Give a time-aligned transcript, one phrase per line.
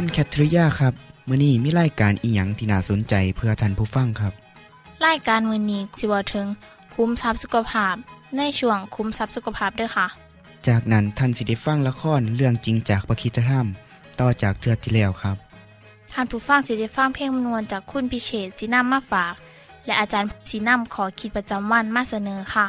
[0.00, 0.94] คุณแคทริยาครับ
[1.28, 4.32] มื้อนี้มีรายการอีหยังที่น่าสนใจเพื่อท่านผู้ฟังครับ
[5.06, 6.46] รายการมือนี้สิบวถึง
[6.94, 7.94] คุ้มทรัพย์สุขภาพ
[8.36, 10.06] ในช่วงคุ้มทรัพย์สุขภาพด้วยค่ะ
[10.66, 13.66] จากนั้นท่านสิได้ฟังละครเรื่องจริงจากประคีตธรรม
[14.20, 15.36] ต่อจากเทือกที่แล้วครับ
[16.12, 19.34] ท่านผู้ฟังสิได้ฟังเพลงมนวนจากคุณพิเชษสีน้ำมาฝาก
[19.86, 22.66] และอาจารย์สีน้ำขอขีดประจำวันมาเสนอค่ะ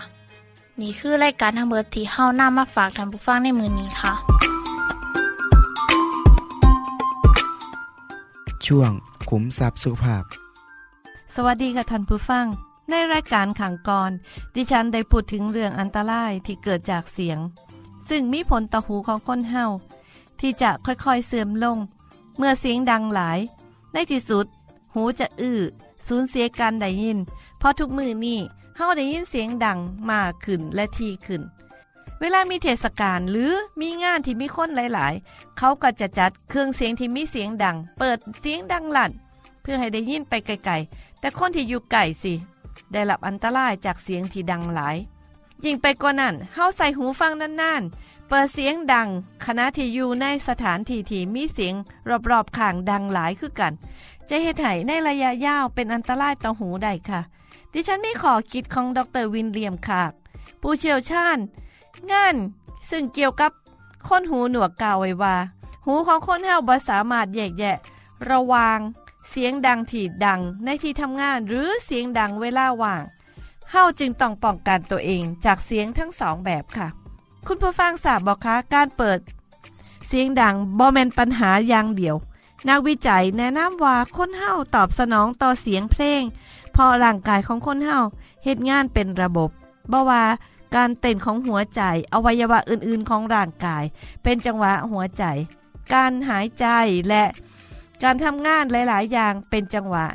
[0.82, 4.29] นี่คือรายการทางเบอร์ที่เฮ้าน้ามาฝากท่านผู้ฟังในมือนี้ค่ะ
[8.68, 8.92] ช่วง
[9.30, 10.24] ขุมทรัพย์สุขภาพ
[11.36, 12.46] สวัสดีค่ะท่านผู้ฟัง
[12.90, 14.12] ในรายการขังกร
[14.56, 17.40] ดิฉันได้พูดถึงเรื่องอันตรายที่เกิดจากเสียง
[18.10, 19.66] ซึ่งมีผลต่อหูของคนเฮา
[20.40, 21.78] ที่จะค่อยๆเสื่อมลง
[22.38, 23.40] เมื่อเสียงดังหลาย
[23.94, 24.46] ในที่สุด
[24.94, 25.60] หูจะอื้อ
[26.08, 27.18] สูญเสียการได้ยิน
[27.60, 28.40] เพราะทุกมือนี่
[28.76, 29.78] เฮาได้ยินเสียงดัง
[30.12, 31.42] มากขึ้นและทีขึ้น
[32.22, 39.12] เวลามีเทศกาลหรือมีงานที่มีคนหลาย ๆ เขาก็จะจัดเครื่องเสียงที่มีเสียงดัง เปิดเสียงดังลั่น
[39.62, 42.34] เพื่อให้ได้ยินไปไกลๆ แต่คนที่อยู่ไกลสิ
[42.92, 44.98] ได้รับอันตรายจากเสียงที่ดังหลาย
[45.66, 49.08] ยิ่งไปกว่านั้นเฮาใส่หูฟังนานๆ เปิดเสียงดัง
[49.46, 51.76] ขณะที่อยู่ในสถานที่ที่มีเสียง
[52.30, 53.74] รอบๆข้างดังหลายคือกัน
[54.30, 57.22] จะเฮ็ดให้ในระยะยาวเป็นอันตรายต่อหูได้ค่ะ
[57.74, 60.12] ดิฉันมีขอคิดของดรวินเลียมคาก
[60.62, 61.38] ผู้เชี่ยวชาญ
[62.12, 62.36] งาน
[62.90, 63.52] ซึ่งเกี่ยวกับ
[64.08, 65.36] คนหูหนวกกล่าวไว้ว่า
[65.86, 67.78] หูของคนเฮาบ่สามารถแยกแยะ
[68.30, 68.80] ระวาง
[69.30, 73.04] เสียงดังที่ดังในที่ทำงานหรือเสียงดังเวลาว่าง
[73.72, 76.88] เฮาจึงต้องป้องกันตัวเองจากเสียงทั้งสองแบบค่ะ
[77.48, 79.20] คุณผู้ฟังทราบบอกคะการเปิด
[80.08, 82.16] เสียงดังบ่แมนปัญหาอย่างเดียว
[82.70, 86.24] นักวิจัยแนะนำว่าคนเฮาตอบสนองต่อเสียงเพลง
[86.72, 88.00] เพราะร่างกายของคนเฮา
[88.44, 89.50] เฮ็ดงานเป็นระบบ
[89.92, 90.24] บ่ว่า
[90.76, 91.82] การเต้นของหัวใจ
[92.14, 93.84] อวัยวะอื่นๆของร่างกาย
[94.24, 95.24] เป็นจังหวะหัวใจ
[95.94, 96.66] การหายใจ
[97.10, 97.24] และ
[98.04, 100.06] การทำงานหลาย ๆ อย่างเป็นจังหวะ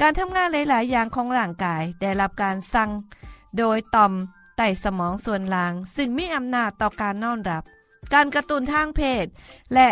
[0.00, 2.90] การทำงานหลาย ๆ อย่างของร่างกาย ได้รับการสั่ง
[3.58, 4.12] โดยต่อม
[4.56, 7.62] ไตสมองส่วนล่าง ซึ่งมีอำนาจต่อการนอนหลับ
[8.14, 9.26] การกระตุ้นทางเพศ
[9.74, 9.88] และ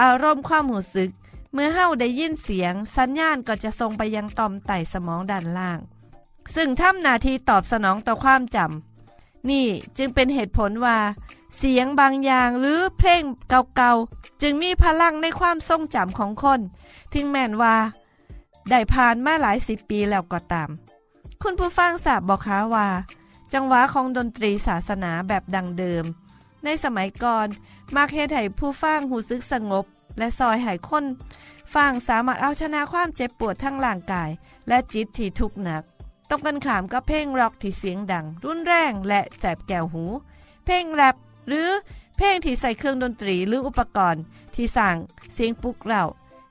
[0.00, 1.10] อารมณ์ความหูสึก
[1.52, 5.78] เมื่อเฮาได้ยินเสียง สัญญาณก็จะส่งไปยังต่อมไตสมองด้านล่าง
[6.54, 8.95] ซึ่งทำหน้าที่ตอบสนองต่อความจำ
[9.50, 9.66] นี่
[9.98, 10.98] จึงเป็นเหตุผลว่า
[11.56, 13.22] เสียงบางอย่างหรือเพลง
[13.76, 16.60] เก่าๆ จึงมีพลังในความทรงจำของคน
[17.12, 17.76] ถึงแม้นว่า
[18.70, 20.70] ได้ผ่านมาหลายสิบปีแล้วก็ตาม
[21.42, 22.88] คุณผู้ฟังทราบบอกคะว่า
[23.52, 26.04] จังหวะของดนตรีศาสนาแบบดังเดิม
[26.64, 27.46] ในสมัยก่อน
[27.96, 29.84] มักเฮ็ดให้ผู้ฟังหูซึกสงบ
[30.18, 31.04] และซอยให้คน
[31.74, 34.30] ฟังสามารถเอาชนะความเจ็บปวดทั้งร่างกาย
[34.68, 35.82] และจิตที่ทุกข์หนัก
[36.28, 40.04] ต้องกันขามกับเพลงร็อกที่เสียงดัง รุนแรงและแสบแก้วหู
[40.64, 41.16] เพลงแรป
[41.48, 41.68] หรือ
[42.16, 44.22] เพลงที่ใส่เครื่องดนตรีหรืออุปกรณ์
[44.54, 44.96] ที่สร้าง
[45.34, 46.02] เสียงปุกเรา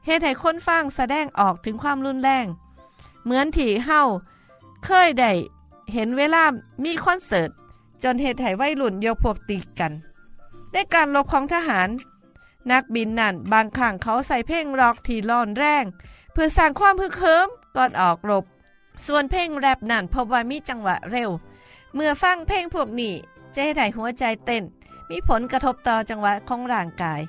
[0.06, 2.46] เหตุให้คนฟังแสดงออกถึงความรุนแรง
[3.24, 4.02] เหมือนที่เฮา
[4.86, 5.31] เคยได้
[5.94, 6.44] เห็นเวลา
[6.84, 7.50] มีคอนเสิร์ต
[8.03, 9.94] จนเหตุให้วัยรุ่นยกพวกตีกัน
[10.72, 11.90] ได้การลบของทหาร
[12.72, 15.86] นักบินนั่นบางครั้งเขาใส่เพลงร็อกที่ร้อนแรง
[16.31, 18.45] เพื่อสร้างความฮึกเหิมก่อนออกรบ
[19.06, 21.30] ส่วนเพลงแรปนั่นพบว่ามีจังหวะเร็ว
[21.94, 23.13] เมื่อฟังเพลงพวกนี้
[23.53, 24.63] จะให้หัวใจเต้น
[25.09, 27.21] มีผลกระทบต่อจังหวะของร่างกาย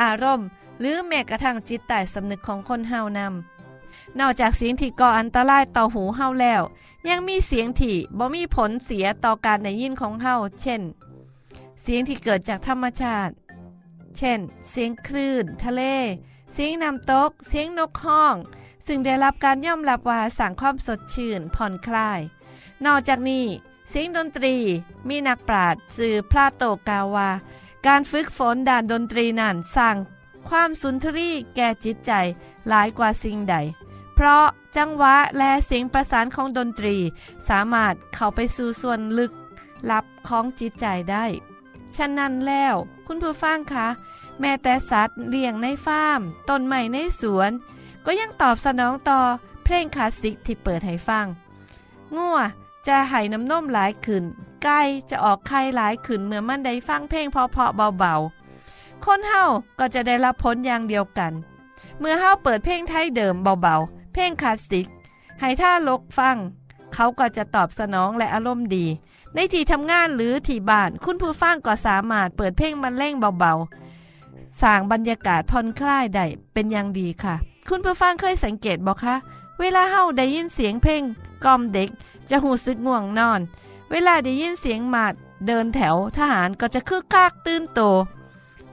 [0.00, 0.48] อารมณ์
[0.80, 6.62] หรือแม้กระทั่งจิตใต้สำนึกของคนเฮานำนอกจากเสียงที่ก่ออันตรายต่อหูเฮาแล้ว
[7.08, 10.82] ยังมีเสียงที่บ่มีผลเสียต่อการได้ยินของเฮาเช่น
[11.82, 13.32] เสียงที่เกิดจากธรรมชาติ
[14.16, 14.38] เช่น
[14.70, 15.82] เสียงคลื่น ทะเล
[16.56, 18.34] เสียงน้ำตก เสียงนกห้อง
[18.86, 22.20] ซึ่งได้รับการยอมรับว่าสั่งความสดชื่น ผ่อนคลาย
[22.86, 23.46] นอกจากนี้
[23.90, 24.54] เสียงดนตรี
[25.08, 27.30] มีนักปราชญ์สื่อพลาโตกาวา
[27.86, 29.96] การฝึกฝนด้านดนตรีนั้นสร้าง
[30.48, 32.12] ความสุนทรีแก่จิตใจ
[32.68, 33.56] หลายกว่าสิ่งใด
[34.14, 34.44] เพราะ
[34.76, 36.96] จังหวะและเสียงประสานของดนตรี
[37.48, 39.32] สามารถเข้าไปสู่ส่วนลึก
[39.90, 41.24] ลับของจิตใจได้
[41.96, 42.74] ฉะนั้นแล้ว
[43.06, 43.88] คุณผู้ฟังคะ
[44.40, 47.50] แม้แต่สัตว์เลี้ยงในฟาร์มต้นไม้ในสวน
[48.06, 49.20] ก็ยังตอบสนองต่อ
[49.64, 51.26] เพลงคลาสสิกที่เปิดให้ฟัง
[52.16, 52.38] งัว
[52.86, 54.24] จะให้น้ำนมหลายขึ้น
[54.62, 59.44] ไก่จะออกไข่หลายขึ้นเมื่อมันได้ฟังเพลงเพาะๆเบาๆ คนเฮา
[59.78, 61.32] ก็จะได้รับผลอย่างเดียวกัน
[61.98, 64.86] เมื่อเฮาเปิดเพลงไทยเดิมเบาๆ เพลงคลาสสิก
[65.40, 66.36] ให้ท่าลกฟัง
[66.94, 68.86] เขาก็จะตอบสนองและอารมณ์ดี
[69.34, 73.83] ในที่ทำงานหรือที่บ้านคุณผู้ฟังก็สามารถเปิดเพลงบรรเลงเบาๆ
[74.62, 77.34] สร้างบรรยากาศผ่อนคลายได้เป็นอย่างดีค่ะ
[77.68, 79.16] คุณผู้ฟังเคยสังเกตบอกคะ
[79.60, 81.02] เวลาเฮาได้ยินเสียงเพลง
[81.44, 81.88] กล่อมเด็ก
[82.28, 83.40] จะหูซึกง่วงนอน
[83.90, 85.14] เวลาได้ยินเสียงหมาด
[85.46, 87.80] เดินแถวทหารก็จะคึกคักตื่นโต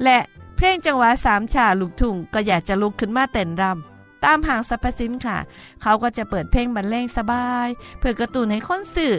[0.03, 0.19] และ
[0.55, 5.37] เพลงจังหวะสามชาลูกทุ่งก็อยากจะลุกขึ้นมาเต้นรำตามห้างสรรพสินค่ะ
[5.81, 7.67] เขาก็จะเปิดเพลงบรรเลงสบาย
[7.99, 9.13] เพื่อกระตุ้นให้คนสื่อ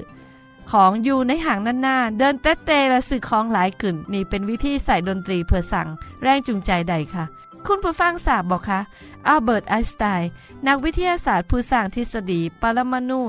[0.73, 5.89] ของอยู่ในห่างนานๆเดินเตะเตและสื่อของหลายกึ่นนี่เป็นวิธีใส่ดนตรีเพื่อสั่ง
[6.23, 7.25] แรงจูงใจใดค่ะ
[7.67, 8.81] คุณผู้ฟังทราบบอกคะ
[9.29, 10.29] อัลเบิร์ตไอน์สไตน์
[10.67, 13.21] นักวิทยาศาสตร์ผู้สร้างทฤษฎีปรมาณู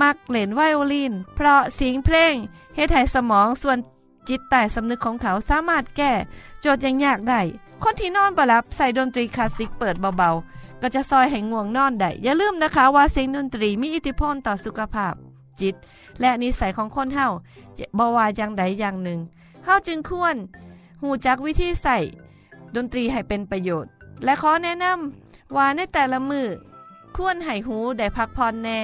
[0.00, 2.34] มักเล่นไวโอลิน เพราะเสียงเพลง
[2.74, 3.78] เฮ็ดให้สมองส่วน
[4.28, 6.12] จิตใต้สำนึกของเขาสามารถแก้
[6.60, 7.40] โจทย์ยังยากได้
[7.82, 15.14] คนที่นอนบ่หลับใส่ดนตรีคลาสสิกเปิดเบาๆ ก็จะซอยให้ง่วงนอนได้ อย่าลืมนะคะว่าเสียงดนตรีมีอิทธิพลต่อสุขภาพ
[15.60, 15.74] จิต
[16.20, 17.28] และนิสัยของคนเฮา
[17.98, 19.20] บ่ว่าอย่างใดอย่างหนึ่ง
[19.64, 20.36] เฮาจึงควร
[21.02, 21.98] หูจักวิธีใส่
[22.76, 23.90] ดนตรีให้เป็นประโยชน์
[24.24, 26.46] และขอแนะนำว่าในแต่ละมือ
[27.16, 28.78] ควรให้หูได้พักผ่อนแน่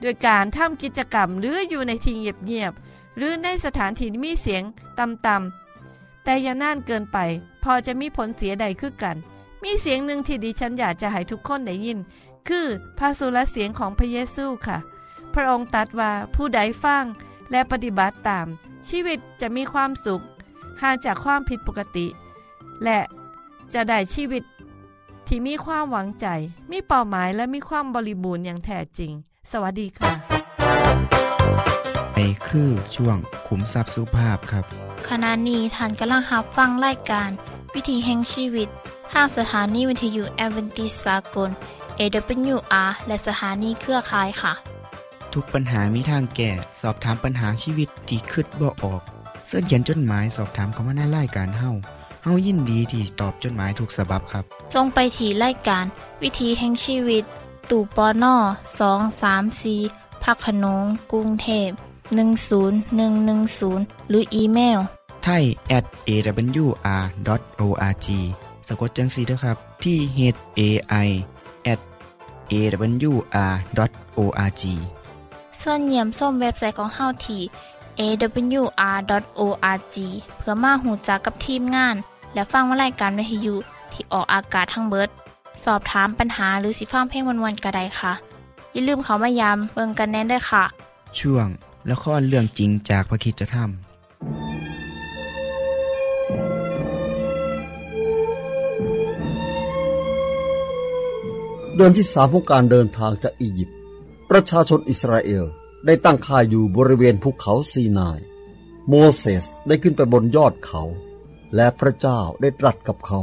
[0.00, 4.62] โดยการทำกิจกรรมหรืออยู่ในที่เงียบๆหรือในสถานที่มีเสียง
[4.98, 7.18] ต่ำๆแต่อย่านานเกินไป
[7.62, 9.16] พอจะมีผลเสียใดคือกัน
[9.62, 11.98] มีเสียงหนึ่งที่ดิฉันอยากจะให้ทุกคนได้ยิน
[12.48, 12.66] คือ
[12.98, 14.78] พระสุรเสียงของพระเยซูค่ะ
[15.34, 17.04] พระองค์ตรัสว่าผู้ใดฟัง
[17.50, 18.46] และปฏิบัติตาม
[18.88, 20.20] ชีวิตจะมีความสุข
[20.82, 22.06] ห่างจากความผิดปกติ
[22.84, 23.00] และ
[23.74, 24.42] จะได้ชีวิต
[25.26, 26.26] ที่มีความหวังใจ
[26.70, 29.12] มีเป้าหมายและมีความบริบูรณ์อย่างแท้จริง
[29.52, 30.12] สวัสดีค่ะ
[32.12, 33.16] ไปคือช่วง
[33.46, 34.64] ขุมทรัพย์สุภาพครับ
[35.08, 37.30] ขณะนี้ท่านกำลังรับฟังรายการ
[37.74, 38.68] วิธีแห่งชีวิต
[39.12, 41.50] ทางสถานีวิทยุแอเวนติสากล
[41.98, 44.52] AWR และสถานีเครือข่ายค่ะ
[45.34, 46.50] ทุกปัญหามีทางแก้
[46.80, 49.02] สอบถามปัญหาชีวิตที่คิดบ่ออก
[49.46, 51.70] เสื้อเขียนจดหมายสอบถามเขามาในรายการเฮา
[52.24, 54.44] เฮายินดีที่ตอบจดหมายถูกสาบบครับ
[54.74, 55.84] ทรงไปถีรายการ
[56.22, 57.24] วิธีแห่งชีวิต
[57.70, 58.34] ตู่ปอน่อ
[58.80, 59.74] สองสามสี
[60.22, 61.70] พักขนงกรุงเทพ
[62.50, 64.78] 10110 หรืออีเมล
[65.24, 65.44] ไทย
[65.76, 68.06] at awr.org
[68.68, 70.18] สะกดจังสีนะครับ ที่ h
[70.58, 70.60] a
[71.06, 71.08] i
[71.72, 71.80] at
[72.52, 73.52] awr.org
[75.62, 77.42] ส่วนเยี่ยมส้มเว็บไซต์ของเฮาที่
[78.00, 79.96] awr.org
[80.38, 81.96] เพื่อมาหูจักกับทีมงาน
[82.34, 83.54] และฟังวารายการวิทยุ
[83.92, 85.08] ที่ออกอากาศทั้งเบิด
[85.64, 88.12] สอบถามปัญหาหรือสิฟังเพลงวันๆกระไดค่ะ
[88.72, 90.64] อย่าลืมเขามายามเบิงกันแน่นด้วยค่ะ
[91.18, 91.46] ช่วง
[91.90, 93.70] ละครเรื่องจริงจากพระคริสตธรรม
[101.76, 103.79] เดือนที่สามของการเดินทางจากอียิปต์
[104.34, 105.44] ประชาชนอิสราเอล
[105.86, 108.18] ได้ตั้งค่ายอยู่บริเวณภูเขาซีนาย
[108.88, 110.82] โมเสสได้ขึ้นไปบนยอดเขา
[111.54, 113.20] และพระเจ้าได้ตรัสกับเขา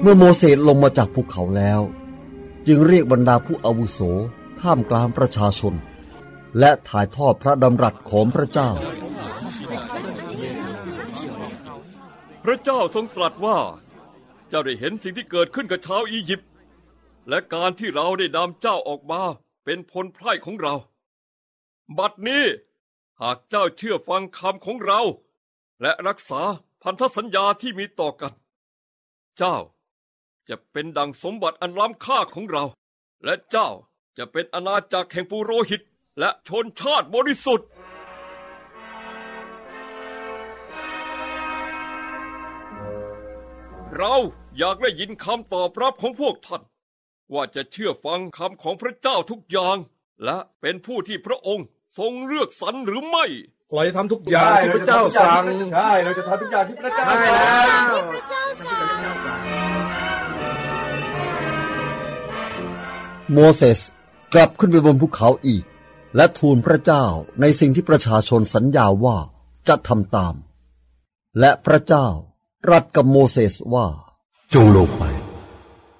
[0.00, 1.80] เมื่อโมเสสลงมาจากภูเขาแล้ว
[2.66, 3.98] จึงเรียกบรรดาผู้อาวุโส
[4.60, 5.74] ท่ามกลางประชาชน
[6.58, 8.70] และถ่ายทอดพระดำรัสของพระเจ้า
[12.44, 13.58] พระเจ้าทรงตรัสว่า
[14.48, 16.48] เจ้าได้เห็นสิ่งที่เกิดขึ้นกับชาวอียิปต์
[17.28, 19.22] และการที่เราได้นำเจ้าออกมา
[19.64, 20.74] เป็นพลไพร่ของเรา
[21.98, 22.44] บัดนี้
[23.20, 25.00] หากเจ้าเชื่อฟังคำของเรา
[25.82, 26.42] และรักษา
[26.82, 28.32] พันธสัญญาที่มีต่อกัน
[29.38, 29.56] เจ้า
[30.48, 32.64] จะเป็นดังสมบัติอันล้ำค่าของเรา
[33.24, 33.68] และเจ้า
[34.18, 35.80] จะเป็นอาณาจักรแห่งปุโรหิต
[36.18, 37.68] และชนชาติบริสุทธิ์
[43.96, 44.14] เรา
[44.58, 46.62] อยากได้ยินคำตอบรับของพวกท่าน
[47.34, 49.76] ว่าจะเชื่อฟังคำของพระเจ้าทุกอย่าง
[50.24, 51.66] และเป็นผู้ที่พระองค์
[51.98, 53.26] ทรงเลือกสรรหรือไม่
[53.74, 59.22] เราจะทำทุกอย่างที่พระเจ้าสั่งใช่เราจะทำทุกอย่างที่พระเจ้าใช่สั่งแล้ว
[63.32, 63.80] โมเสส
[64.34, 65.64] กลับขึ้นไปบนภูเขาอีก
[66.16, 67.04] และทูลพระเจ้า
[67.40, 69.18] ในสิ่งที่ประชาชนสัญญาว่า
[69.68, 70.34] จะทำตาม
[71.40, 72.06] และพระเจ้า
[72.64, 73.86] ตรัสกับโมเสสว่า
[74.54, 75.04] จงลงไป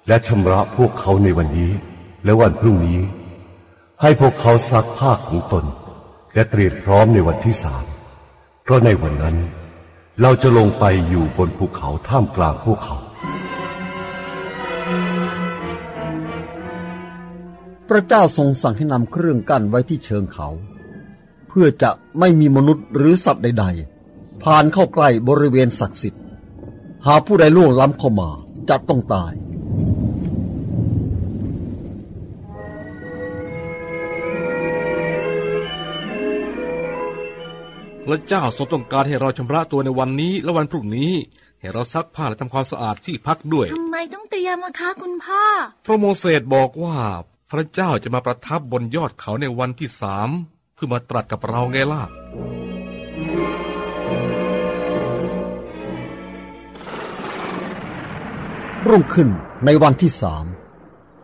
[0.07, 1.71] และชำระพวกเขาในวันนี้
[2.23, 3.01] และวันพรุ่งนี้
[4.01, 5.65] ให้พวกเขาซักผ้าของตน
[6.33, 7.85] และเตรียมพร้อมในวันที่สาม
[8.63, 9.37] เพราะในวันนั้น
[10.21, 12.97] เราจะลงไปอยู่บนภูเขาท่ามกลางพวกเขา
[17.89, 20.49] พระเจ้าทรงสั่งให้นำเครื่องกั้นไว้ที่เชิงเขา
[21.47, 23.65] เพื่อจะไม่มีมนุษย์หรือสัตว์ใด
[24.03, 26.23] ๆ ผ่านเข้าใกล้บริเวณศักดิ์สิทธิ์
[27.07, 28.29] หากผู้ใดล่วงล้ำเข้ามา
[28.69, 29.33] จะต้องตาย
[38.07, 41.13] พระเจ้าทรงต้องการให้เราชำระตัวในวันนี้และวันพรุ่งนี้
[41.59, 45.43] ให้เราซักผ้าและทำความสะอาดที่พักด้วย ทำไมต้องเตรียมอะคะคุณพ่อ
[45.85, 46.97] พระโมเสสบอกว่า
[47.51, 50.29] พระเจ้าจะมาประทับบนยอดเขาในวันที่สาม
[50.75, 52.03] เพื่อมาตรัสกับเราไงล่ะ
[58.89, 59.29] รุ่งขึ้น
[59.65, 60.45] ในวันที่สาม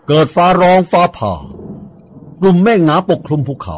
[0.07, 1.33] เกิดฟ้าร้องฟ้าผ่า
[2.41, 3.77] กลุ่มเมฆหนาปกคลุมภูเขา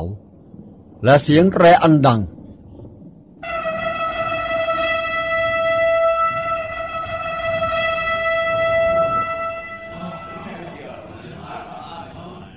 [1.03, 2.19] และเสียงแรอันดัง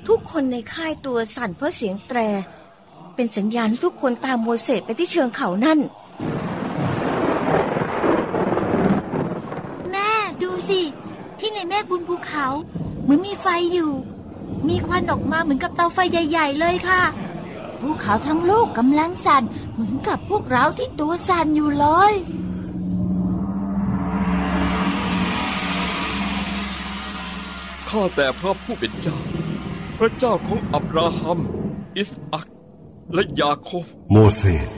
[0.08, 2.18] ทุกคนในค่ายตัวสั่นเพราะเสียงแตร
[3.14, 5.78] เป็นสัญญาณให้ทุกคนตามโมเสสไปที่เชิงเขานั่น
[9.90, 10.10] แม่
[10.42, 10.80] ดูสิ
[11.88, 12.46] ที่ในเมฆบุญภูเขา
[13.02, 13.90] เหมือนมีไฟอยู่
[14.68, 17.02] มีควันออกมาเหมือนกับเตาไฟใหญ่ ๆ เลยค่ะ
[17.80, 22.14] ภูเขาทั้งลูกกำลังสั่น เหมือนกับพวกเราที่ตัวสั่นอยู่เลย
[27.88, 29.18] ข้าแต่พระผู้เป็นเจ้า
[29.98, 31.38] พระเจ้าของอับราฮัม
[31.98, 32.46] อิสอัก
[33.14, 34.68] และยาโคบ โมเสส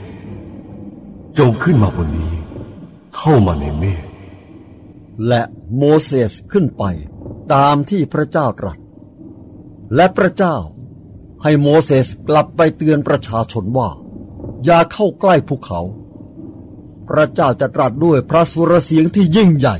[1.37, 2.33] จงขึ้นมาบนนี้
[3.17, 4.03] เข้ามาในเมฆ
[5.27, 5.41] และ
[5.77, 6.83] โมเสสขึ้นไป
[7.53, 8.77] ตามที่พระเจ้าตรัส
[9.95, 10.57] และพระเจ้า
[11.43, 13.89] ให้โมเสสกลับไปเตือนประชาชนว่า
[14.65, 15.81] อย่าเข้าใกล้ภูเขา
[17.09, 19.77] พระเจ้าจะตรัสด้วยพระสุรเสียงที่ยิ่งใหญ่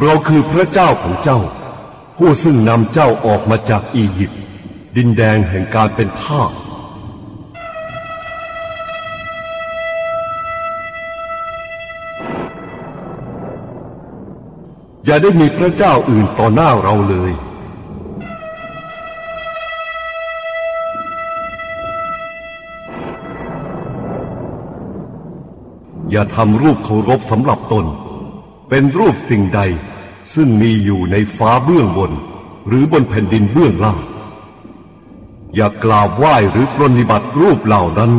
[0.00, 1.40] เราคือพระเจ้าของเจ้า
[2.16, 4.40] ผู้ซึ่งนำเจ้าออกมาจากอียิปต์
[4.96, 6.52] ดินแดนแห่งการเป็นทาส
[15.06, 17.32] อย่าได้มีพระเจ้าอื่นต่อหน้าเราเลย
[26.10, 27.86] อย่าทำรูปเคารพสำหรับตน
[28.68, 29.60] เป็นรูปสิ่งใด
[30.34, 32.12] ซึ่งมีอยู่ในฟ้าเบื้องบน
[32.68, 34.00] หรือบนแผ่นดินเบื้องล่าง
[35.54, 38.12] อย่ากราบไหว้หรือปรนิบัติรูปเหล่านั้น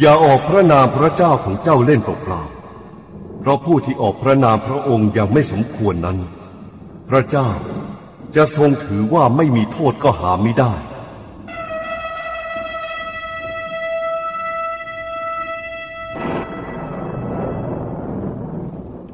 [0.00, 6.18] อย่าออกพระนามพระเจ้าของเจ้าเล่นเปล่าๆเพราะผู้ที่ออกพระนามพระองค์อย่างไม่สมควรนั้น
[7.10, 7.48] พระเจ้า
[8.36, 10.72] จะทรงถือว่าไม่มีโทษก็หาไม่ได้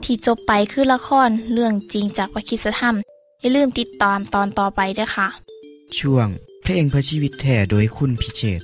[0.05, 2.97] ที่จบไปคือละครเรื่องจริงจากวิคิสธรรม
[3.41, 5.29] อย่าลืมติดตามตอนต่อไปด้วยค่ะ
[5.99, 6.29] ช่วง
[6.63, 8.63] เพลงพระชีวิตแท่โดยคุณพิเชษ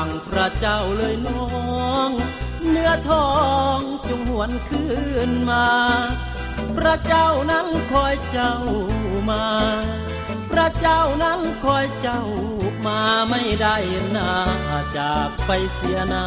[0.00, 1.46] างพระเจ้าเลยน้อ
[2.08, 2.10] ง
[2.68, 3.30] เนื้อทอ
[3.76, 3.78] ง
[4.08, 4.86] จงหวนคื
[5.28, 5.68] นมา
[6.76, 8.54] พระเจ้านั้นคอยเจ้า
[9.30, 9.46] มา
[10.50, 12.22] พระเจ้านั้นคอยเจ้า
[12.86, 13.76] มาไม่ได้
[14.16, 14.32] นา
[14.98, 16.24] จากไปเสียนา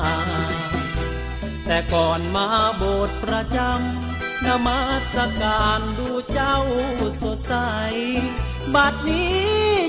[1.65, 4.79] แต่ก่อนมาโบสถ์ประจำนมั
[5.13, 6.57] สการดูเจ้า
[7.21, 7.53] สดใส
[8.75, 9.37] บัดนี้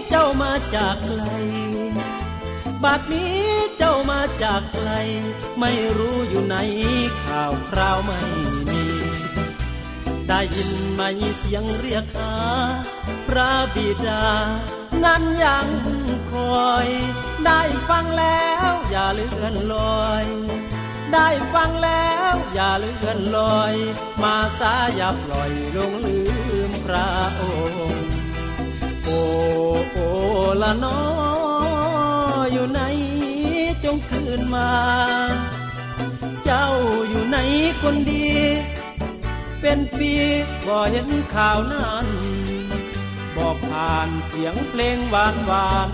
[0.08, 1.22] เจ้ามาจากไกล
[2.84, 3.42] บัดนี้
[3.78, 4.90] เจ้ามาจากไกล
[5.60, 6.56] ไม่รู้อยู่ไหน
[7.24, 8.20] ข่าวคราวไม่
[8.68, 8.84] มี
[10.28, 11.02] ได้ยินไหม
[11.38, 12.34] เสียงเรียกหา
[13.28, 14.26] พระบิดา
[15.04, 15.66] นั้นยัง
[16.32, 16.88] คอย
[17.46, 20.24] ได้ฟังแล้วอย่าเลื่อนลอย
[21.12, 23.74] ได้ฟังแล้วอย่าเลื่อนลอย
[24.22, 26.18] มาสาอย่าปล่อยลงลื
[26.68, 27.08] มพระ
[27.40, 28.08] องค์
[29.04, 29.08] โอ
[29.90, 29.98] โอ
[30.62, 31.00] ละน้อ
[31.42, 31.43] ง
[32.64, 32.86] อยู่ไหน
[33.84, 34.70] จงคืนมา
[36.44, 36.68] เจ้า
[37.08, 37.38] อยู่ไหน
[37.82, 38.28] คนดี
[39.60, 40.12] เป็นปี
[40.66, 42.06] บ่เห็นข่าวนั้น
[43.36, 45.88] บอกผ่านเสียงเพลงหวานหวาน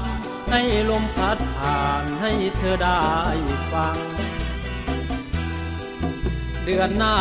[0.51, 3.05] ให้ลมพัดผ่านให้เธอได้
[3.73, 3.99] ฟัง
[6.65, 7.19] เดือนหน้า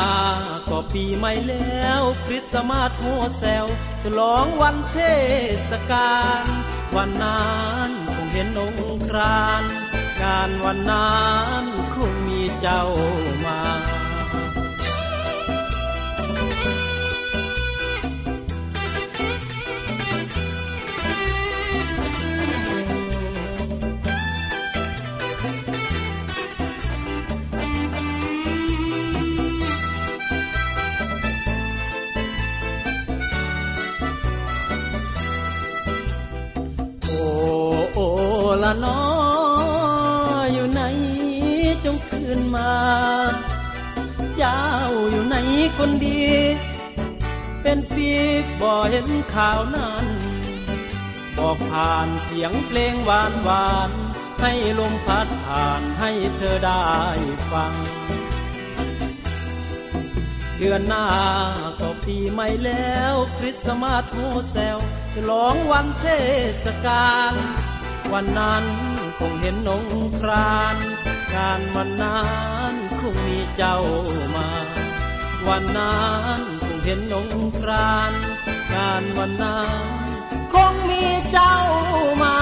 [0.70, 3.06] ก็ปีใหม่แล้วคริสต์มาสโฮ
[3.38, 3.66] แซว
[4.04, 4.98] ฉลองวันเท
[5.70, 6.46] ศกาล
[6.96, 7.48] วันนั้
[7.90, 9.64] น เห็นองค์คราน
[10.22, 11.18] งานวันนั้
[11.64, 12.84] นคงมีเจ้า
[13.46, 13.60] มา
[45.84, 46.26] คนดี
[47.62, 48.10] เป็นปี
[48.62, 50.06] บ่เห็นข่าวนั้น
[51.38, 53.92] บอกผ่านเสียงเพลงหวานหวาน
[54.42, 56.90] ให้ลมพัดผ่านให้เธอได้
[57.52, 57.74] ฟัง
[60.58, 61.08] เดือนหน้า
[61.80, 64.20] ก็ปีใหม่แล้วคริสต์มาสโฮ
[64.52, 64.78] แซว
[65.14, 66.06] ฉลองวันเท
[66.64, 67.34] ศกาล
[68.14, 68.66] วันนั้น
[69.20, 69.86] คงเห็นนง
[70.20, 70.76] คราน
[71.34, 72.24] งานวันนั้
[72.72, 73.78] นคงมีเจ้า
[74.36, 74.50] มา
[75.50, 76.00] วันนั้
[76.40, 77.30] นคงเห็นนง
[77.60, 78.12] คราน
[78.74, 79.96] งานวันนั้น
[80.54, 81.56] คงมีเจ้า
[82.22, 82.38] มา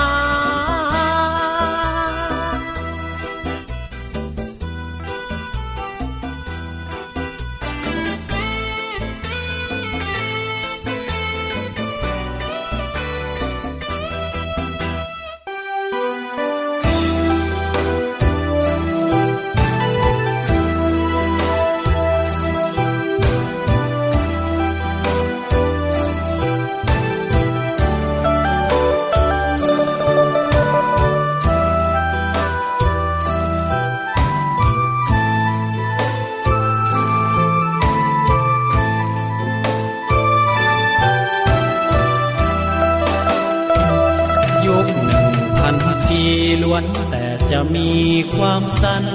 [46.63, 47.89] ล้วนแต่จะมี
[48.35, 49.05] ความสัน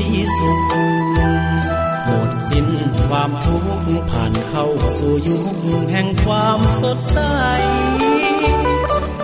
[0.00, 0.60] ติสุข
[2.06, 2.68] หมดสิ้น
[3.06, 3.70] ความทุกข์
[4.10, 4.66] ผ่านเข้า
[4.98, 5.56] สู่ยุค
[5.92, 7.18] แห่งความสดใส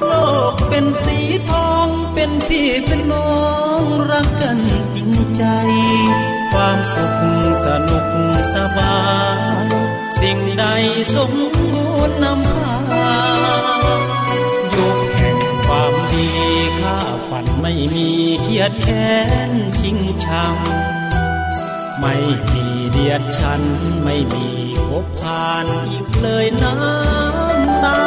[0.06, 0.12] โล
[0.52, 1.18] กเป็นสี
[1.50, 3.34] ทองเป็นพี่เป็นน้อ
[3.80, 4.58] งรักกัน
[4.94, 5.44] จริงใจ
[6.52, 7.14] ความสุข
[7.64, 8.06] สนุก
[8.54, 8.98] สบา
[9.64, 9.68] ย
[10.20, 10.64] สิ่งใด
[11.14, 11.68] สมบู
[12.08, 12.48] รณ์นำ
[12.90, 13.14] พา
[16.74, 18.06] ดีข้าฝันไม่มี
[18.42, 19.12] เครียดแค้
[19.50, 20.56] นชิงชัง
[22.00, 22.14] ไม่
[22.50, 23.62] มีเดียดฉัน
[24.04, 24.46] ไม่มี
[24.88, 28.02] พบผ่านอีกเลยน้ำตา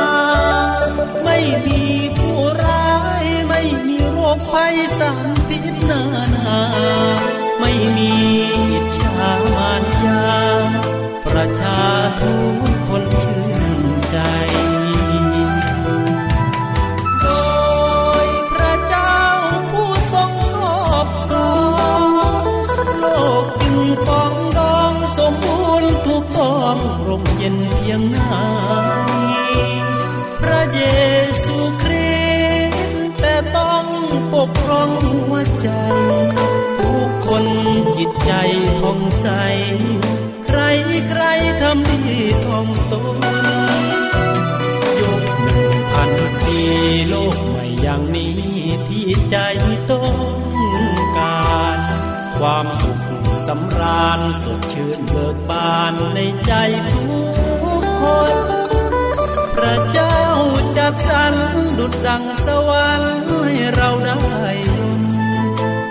[1.23, 1.82] ไม่มี
[2.17, 6.01] ผู้ร้ายไม่มีโรคภัยสารพิษนา
[6.36, 6.58] นา
[7.60, 8.13] ไม่มี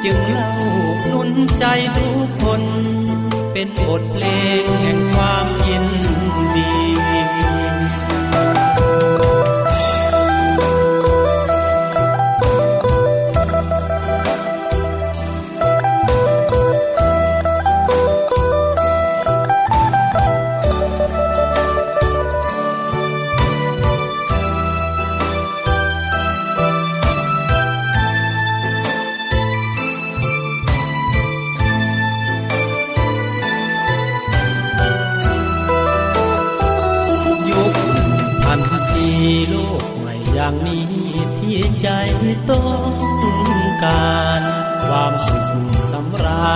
[0.09, 0.51] จึงเล่า
[1.09, 1.65] หนุนใจ
[1.97, 2.63] ทุกคน
[3.53, 4.25] เป็นบทเพล
[4.63, 5.87] งแห่งความยิน
[6.57, 7.16] ดี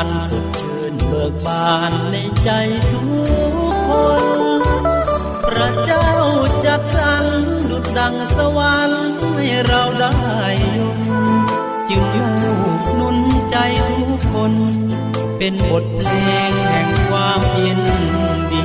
[0.00, 2.50] าญสดชื่นเบิกบานในใจ
[2.90, 2.98] ทุ
[3.70, 3.90] กค
[4.22, 4.62] น
[5.46, 6.10] พระเจ้า
[6.66, 7.24] จัดสรร
[7.70, 10.14] ดุจดังสวรรค์ให้เราได้
[11.90, 13.18] ยนจึงลูกนุน
[13.50, 13.56] ใจ
[13.88, 14.52] ทุกคน
[15.38, 16.10] เป็นบทเพล
[16.50, 17.80] งแห่งความยิน
[18.52, 18.64] ดี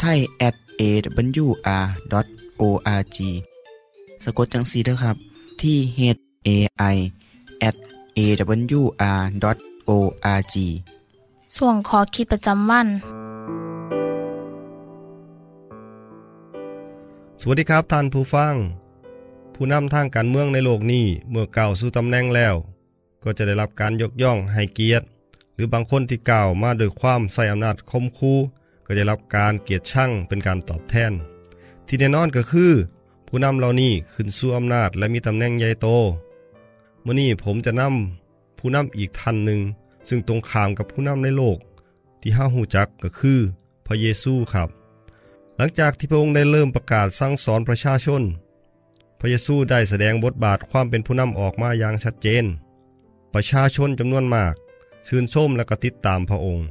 [0.00, 1.56] ไทย at awr.org
[4.24, 5.16] สะกดจังสีนะครับ
[5.60, 6.00] ที่ h
[6.46, 6.48] a
[6.94, 6.96] i
[7.68, 7.76] at
[8.18, 9.44] awr.org
[11.56, 12.88] ส่วนขอคิดประจำวัน
[17.40, 18.54] สวัสดีครับท่านผู้ฟัง
[19.54, 22.54] ผู้นำทางการเมืองในโลกนี้ เมื่อก่าวสู่ตำแหน่งแล้ว
[23.22, 25.04] ก็จะได้รับการยกย่องให้เกียรติ
[25.54, 28.34] หรือบางคนที่กล่าวมาโดยความใส่อำนาจคมคู
[28.92, 31.12] ก็จะรับการเกียรติชั่งเป็นการตอบแทน
[31.86, 32.72] ที่แน่นอนก็คือ
[33.26, 35.88] ผู้นำเหล่านี้ขึ้นสู่อำนาจและมีตำแหน่งใหญ่โต
[37.02, 39.60] เมื่อนี้ผมจะนำผู้นำอีกท่านหนึ่ง
[40.08, 41.58] ซึ่งตรงข้ามกับผู้นำในโลก
[42.20, 43.38] ที่ห้าหูจักก็คือ
[43.86, 44.68] พระเยซูครับ
[45.56, 48.22] หลังจากที่พระองค์ได้เริ่มประกาศสั่งสอนประชาชน
[49.20, 52.44] พระเยซูได้แสดงบทบาทความเป็นผู้นำออกมาอย่างชัดเจน
[53.34, 54.54] ประชาชนจำนวนมาก
[55.06, 56.66] ชื่นชมและก็ติดตามพระองค์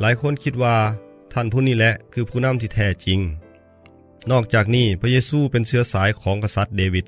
[0.00, 0.76] หลายคนคิดว่า
[1.32, 3.20] ท่านผู้นี้แหละคือผู้นำที่แท้จริง
[4.30, 7.06] นอกจากนี้พระเยซูเป็นเชื้อสายของกษัตริย์เดวิด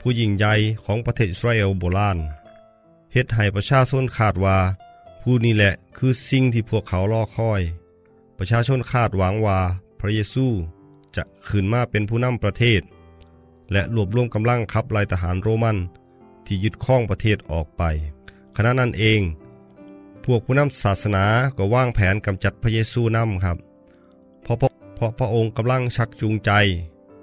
[0.00, 0.54] ผู้ยิ่งใหญ่
[0.84, 2.18] ของประเทศอิสราเอลโบราณ
[3.12, 4.58] เฮ็ดให้ประชาชนคาดว่า
[5.22, 7.62] ผู้นี้แหละคือสิ่งที่พวกเขารอคอย
[8.38, 9.58] ประชาชนคาดหวังว่า
[10.00, 10.46] พระเยซู
[11.16, 12.82] จะขึ้นมาเป็นผู้นำประเทศ
[13.72, 15.76] และรวบรวมกำลังขับไล่ทหารโรมัน
[16.46, 17.82] ที่ยึดครองประเทศออกไป
[18.56, 19.20] ขณะนั้นเอง
[20.28, 21.24] พวกผู้นำศาสนา
[21.56, 23.58] ก็วางแผนกำจัดพระเยซูนำครับ
[24.42, 24.56] เพราะ
[24.96, 26.50] เพราะพระองค์กำลังชักจูงใจ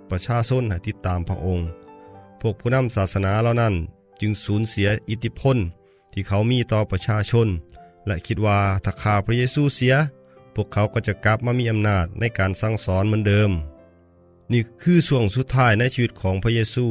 [0.10, 1.66] ประชาชนให้ติดตามพระองค์
[2.42, 3.74] พวกผู้นำศาสนาเหล่านั้น
[4.22, 5.58] จึงสูญเสียอิทธิพล
[6.12, 7.48] ที่เขามีต่อประชาชน
[8.06, 9.96] และคิดว่าถ้าข่าพระเยซูเสีย
[10.56, 13.52] พวกเขาก็จะกลับมามีอำนาจในการสั่งสอนเหมือนเดิม
[14.52, 16.86] นี่คือช่วงสุดท้ายในชีวิตของพระเยซู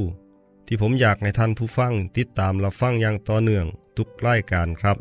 [0.66, 4.98] ที่ผมอยากให้ท่านผู้ฟังติดตามรับฟังอย่างต่อเนื่องทุกรายการครับ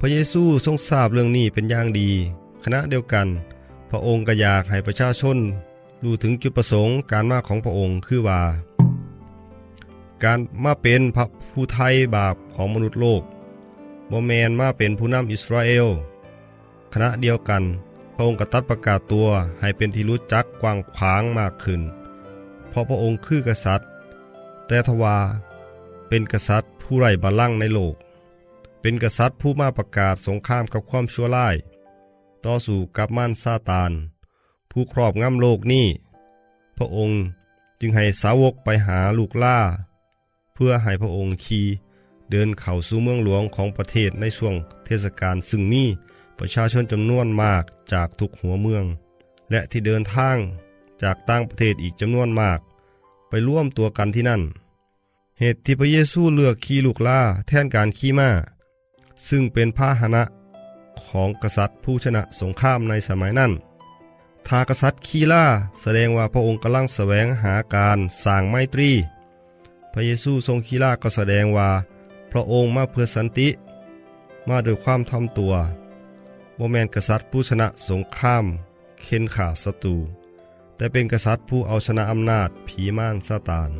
[0.00, 2.10] พระเยซูทรงทราบเรื่องนี้เป็นอย่างดี
[2.64, 3.28] ขณะเดียวกัน
[3.90, 5.38] พระองค์ก็อยากให้ประชาชน
[6.04, 8.40] รู้ถึงจุดประสงค์การมาของพระองค์คือว่า
[10.24, 13.22] การมาเป็นพระผู้ไทยบาปของมนุษย์โลก
[14.10, 15.88] บ่แมนมาเป็นผู้นำอิสราเอล
[16.92, 17.62] ขณะเดียวกัน
[18.14, 19.26] พระองค์ก็ตัดประกาศตัว
[19.60, 21.80] ให้เป็นที่รู้จักกว้างขวางมากขึ้น
[22.68, 23.88] เพราะพระองค์คือกษัตริย์
[24.66, 25.16] แต่ทว่า
[26.08, 27.94] เป็นกษัตริย์ผู้ไร้บัลลังในโลก
[28.88, 31.56] เป็นกษัตริย์ผู้มาประกาศสงครามกับความชั่วร้าย
[32.44, 33.92] ต่อสู้กับมารซาตาน
[34.70, 35.86] ผู้ครอบงำโลกนี้
[36.76, 37.18] พระองค์
[37.80, 39.58] จึงให้สาวกไปหาลูกล่า
[40.54, 41.66] เพื่อให้พระองค์ขี่
[42.30, 45.84] เดินเข้าสู่เมืองหลวงของประเทศในช่วงเทศกาลซึ่งมี
[46.38, 48.84] ประชาชนจำนวนมากจากทุกหัวเมือง
[49.50, 50.38] และที่เดินทาง
[51.02, 52.58] จากต่างประเทศอีกจำนวนมาก
[53.28, 54.42] ไปร่วมตัวกันที่นั่น
[55.38, 58.30] เหตุที่พระเยซูเลือกขี่ลูกล่าแทนการขี่ม้า
[59.28, 60.22] ซึ่งเป็นพาหนะ
[61.08, 63.52] ของกษัตริย์ผู้ชนะสงครามในสมัยนั้น
[64.46, 65.44] ถ้ากษัตริย์ขี่ล่า
[65.80, 68.90] แสดงว่าพระองค์กำลังแสวงหาการสร้างไมตรี
[69.92, 71.70] พระเยซูทรงขี่ล่าก็แสดงว่า
[72.30, 73.48] พระองค์มาเพื่อสันติ
[74.48, 75.54] มาโดยความทำตัว
[76.56, 78.44] โมแมนกษัตริย์ผู้ชนะสงคราม
[79.02, 79.96] เค้นขาศัตรู
[80.76, 83.70] แต่เป็นกษัตริย์ผู้เอาชนะอำนาจผีม่านซาตาน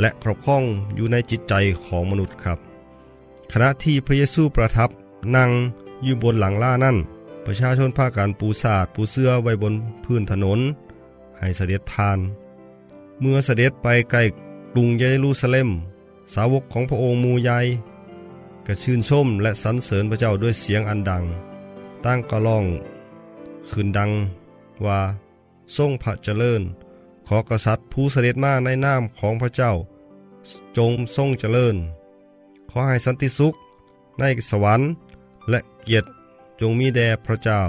[0.00, 2.58] และครอบครองอยู่ในจิตใจของมนุษย์ครับ
[3.56, 4.90] ขณะที่พระเยซูประทับ
[5.36, 5.50] นั่ง
[6.04, 6.96] อยู่บนหลังล่านั่น
[7.44, 10.60] ประชาชนพากันปูสาดปูเสื้อไว้บนพื้นถนน
[11.38, 12.18] ให้เสด็จผ่าน
[13.20, 14.22] เมื่อเสด็จไปใกล้
[14.72, 15.68] กรุงเยรูซาเล็ม
[16.34, 17.58] สาวกของพระองค์มูใหญ่
[18.66, 21.24] ก็ชื่นชมและสรรเสริญพระเจ้าด้วยเสียงอันดัง
[22.04, 22.64] ตั้งก็ร้อง
[23.70, 24.10] ขึ้นดัง
[24.84, 25.00] ว่า
[25.76, 26.62] ทรงพระเจริญ
[27.28, 29.72] ขอกษัตริย์ผู้เสด็จมาในนามของพระเจ้า
[30.76, 31.76] จงทรงเจริญ
[32.76, 33.54] ขอให้สันติสุข
[34.18, 34.88] ในสวรรค์
[35.50, 36.08] และเกียรติ
[36.60, 37.60] จงมีแด่พระเจ้า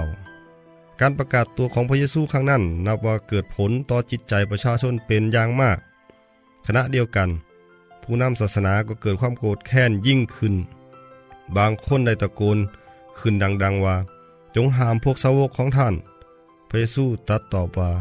[1.00, 5.78] การประกาศตัวของพระเยซูครั้งนั้น นับว่าเกิดผลต่อจิตใจประชาชนเป็นอย่างมาก
[6.66, 7.28] ขณะเดียวกัน
[8.02, 10.54] ผู้นำศาสนาก็เกิดความโกรธแค้นยิ่งขึ้น
[11.56, 12.58] บางคนได้ตะโกน
[13.18, 13.96] ขึ้นดังๆว่า
[14.54, 15.94] จงหามพวกสาวกของท่าน
[16.68, 17.92] พระเยซูตรัสตอบว่า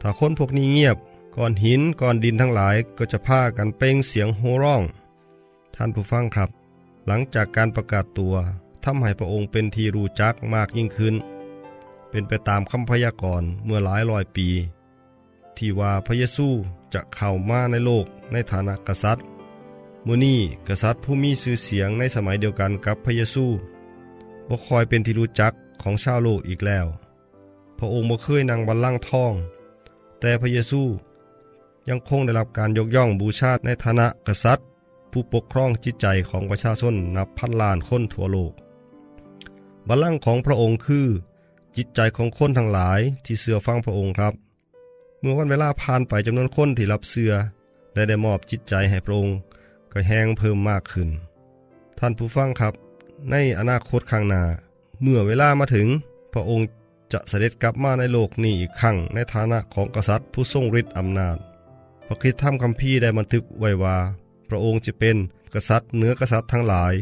[0.00, 0.96] ถ้าคนพวกนี้เงียบ
[1.36, 4.82] ก้อนหินก้อนดินทั้งหลายก็จะพากันเป่งเสียงโห่ร้อง
[5.76, 6.50] ท่านผู้ฟังครับ
[7.06, 8.34] หลังจากการประกาศตัว
[8.84, 11.14] ทำให้พระองค์เป็นที่รู้จักมากยิ่งขึ้น
[12.10, 14.48] เป็นไปตามคำพยากรณ์เมื่อหลายร้อยปี
[15.56, 16.48] ที่ว่าพระเยซู
[16.94, 19.26] จะเข้ามาในโลกในฐานะกษัตริย์
[20.06, 23.44] มื่อนี้กษัตริย์ผู้มีชื่อเสียงในสมัยเดียวกันกับพระเยซู
[24.48, 26.86] บ่คอยเป็นที่รู้จักของชาวโลกอีกแล้ว
[27.78, 29.32] พระองค์บ่เคยนั่งบัลลังก์ทอง
[30.20, 30.82] แต่พระเยซู
[31.88, 34.66] ยังคงได้รับการยกย่องบูชาในฐานะกษัตริย์
[35.12, 38.52] ผู้ปกครองจิตใจของประชาชนนับพันล้านคนทั่วโลก
[39.88, 41.06] บัลลังก์ของพระองค์คือ
[41.76, 44.34] จิตใจของคนทั้งหลายที่เสือฟังพระองค์ครับ
[45.20, 47.32] เมื่อวันเวลาผ่านไปจำนวนคนที่รับเสือ
[47.94, 49.36] และได้มอบจิตใจให้พระองค์
[49.92, 51.08] ก็แห้งเพิ่มมากขึ้น
[51.98, 52.74] ท่านผู้ฟังครับ
[53.30, 54.42] ในอนาคตข้างหน้า
[55.02, 55.86] เมื่อเวลามาถึง
[56.32, 56.68] พระองค์
[57.12, 61.36] จะเสด็จกลับมาในโลกนี้อีกครั้งในฐานะของกษัตริย์ผู้ทรงฤทธิ์อำนาจ
[62.06, 63.96] พระคริสต์ธรรมคัมภีร์ได้บันทึกไว้ว่า
[64.52, 65.16] ระองค์จะเป็น
[65.54, 66.94] กษัตริย์เหนือกษัตริย์ทั้งหลาย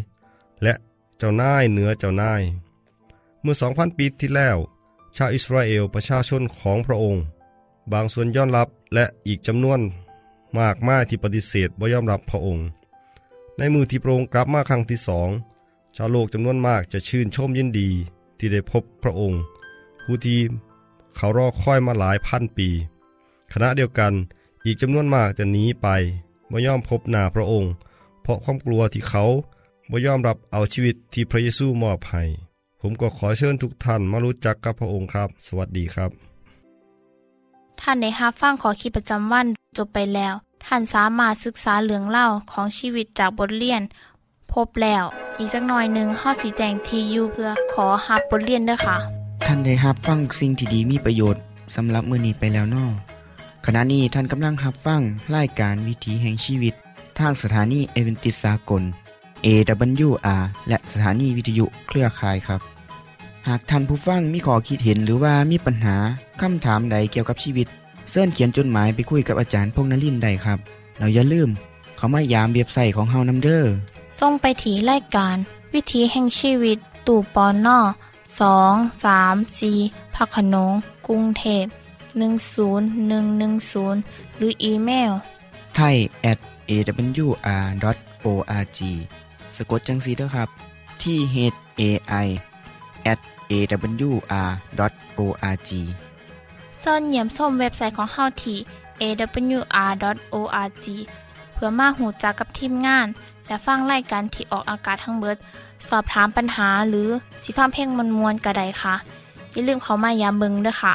[0.63, 0.75] และ
[1.19, 2.43] เจ้านายเหนือเจ้านาย
[3.43, 4.57] เมื่อสองพันปีที่แล้ว
[5.17, 7.23] ชาวอิสราเอลประชาชนของพระองค์
[7.93, 9.81] บางส่วนย้อนรับและอีกจำนวน
[10.59, 12.67] มากมายที่ปฏิเสธบ่ยอมรับพระองค์
[13.57, 15.31] ในมือที่พระองค์กลับมาครั้งที่สอง
[15.97, 17.89] ชาวโลกจำนวนมากจะชื่นชมยินดี
[18.39, 19.41] ที่ได้พบพระองค์
[20.05, 20.41] ผู้ที่
[21.17, 22.69] เขารอคอยมาหลายพันปี
[23.53, 24.13] ขณะเดียวกัน
[24.65, 25.87] อีกจำนวนมากจะหนีไป
[26.51, 27.71] บ่ยอมพบหน้าพระองค์
[28.23, 29.25] เพราะความกลัวที่เขา
[29.91, 32.23] บ่ยอมรับเอาชีวิตที่พระเยซูมอบให้
[32.81, 36.11] ผมก็ขอเชิญทุกท่านมารู้จักกับพระองค์ครับ สวัสดีครับ
[37.81, 40.35] ท่านในฮับฟั่งขอคิดประจำวันจบไปแล้ว
[40.67, 43.83] ท่านสามารถศึกษาเหลืองเล่าของชีวิตจากบทเรียน
[44.53, 45.05] พบแล้ว
[45.39, 48.97] อีกสักหน่อยหนึ่งข้อสีแจงทียูเพื่อขอฮับบทเรียนด้วยค่ะ
[49.45, 51.43] ท่านได้รับฟังสิ่งที่ดีมีประโยชน์
[51.75, 52.87] สำหรับมือนี้ไปแล้วนอ
[53.67, 55.01] ขณะนี้ท่านกำลังรับฟัง
[55.37, 56.75] รายการวิถีแห่งชีวิต
[57.19, 58.83] ทางสถานีเอเวนติสากล
[59.45, 62.61] AWR และสถานีวิทยุเครือข่ายครับ
[63.49, 65.97] หากท่านผู้ฟังมีข้อคิดเห็นหรือว่ามีปัญหา
[66.41, 67.67] คำถามใดเกี่ยวกับชีวิต
[68.11, 70.59] เสินเขียนจดหมายไปคุยกับอาจารย์พงนลินได้ครับ
[70.99, 71.49] เราอย่าลืม
[71.97, 73.73] เขามายามเบียบใส่ของเฮานัมเดอร์
[74.21, 75.37] จงไปถีรายการ
[75.73, 77.79] วิถีแห่งชีวิต ตู่ปอนนอ
[78.41, 79.73] สองสามสี
[80.15, 80.73] พักขนง
[81.07, 81.65] กรุงเทพ
[82.15, 85.13] 10110 หรืออีเมล
[85.77, 85.97] ไทย
[86.31, 86.39] at
[86.71, 88.79] awr.org
[89.57, 90.49] สะกดจังสีด้วยครับ
[91.03, 91.37] ที่ h
[91.81, 91.83] a
[92.25, 92.27] i
[93.13, 93.19] at
[93.51, 95.71] awr.org
[96.85, 98.59] ส่วนเหยี่ยมส้มเว็บไซต์ของเฮาที่
[99.03, 100.87] awr.org
[101.55, 103.07] เพื่อมาหูจักกับทีมงาน
[103.47, 105.37] และฟังไล่กันที่ออกอากาศทั้งเบิด
[105.89, 107.09] สอบถามปัญหาหรือ
[107.43, 108.95] สิฟ้าเพลงมวลมวลกระไดค่ะ
[109.53, 110.95] อย่าลืมเขามายามเบิงด้วยค่ะ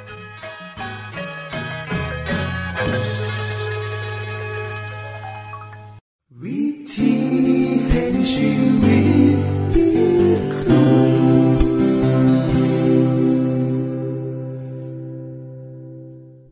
[8.41, 8.80] you.